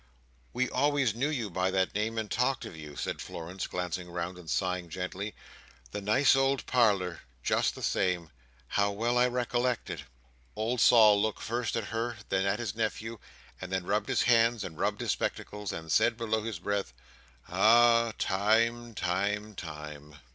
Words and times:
"We 0.51 0.67
always 0.67 1.13
knew 1.13 1.29
you 1.29 1.51
by 1.51 1.69
that 1.69 1.93
name, 1.93 2.17
and 2.17 2.31
talked 2.31 2.65
of 2.65 2.75
you," 2.75 2.95
said 2.95 3.21
Florence, 3.21 3.67
glancing 3.67 4.09
round, 4.09 4.39
and 4.39 4.49
sighing 4.49 4.89
gently. 4.89 5.35
"The 5.91 6.01
nice 6.01 6.35
old 6.35 6.65
parlour! 6.65 7.19
Just 7.43 7.75
the 7.75 7.83
same! 7.83 8.31
How 8.69 8.89
well 8.89 9.15
I 9.19 9.27
recollect 9.27 9.91
it!" 9.91 10.05
Old 10.55 10.81
Sol 10.81 11.21
looked 11.21 11.43
first 11.43 11.75
at 11.75 11.83
her, 11.93 12.17
then 12.29 12.47
at 12.47 12.57
his 12.57 12.73
nephew, 12.73 13.19
and 13.61 13.71
then 13.71 13.85
rubbed 13.85 14.09
his 14.09 14.23
hands, 14.23 14.63
and 14.63 14.75
rubbed 14.79 15.01
his 15.01 15.11
spectacles, 15.11 15.71
and 15.71 15.91
said 15.91 16.17
below 16.17 16.41
his 16.41 16.57
breath, 16.57 16.93
"Ah! 17.47 18.11
time, 18.17 18.95
time, 18.95 19.53
time!" 19.53 20.15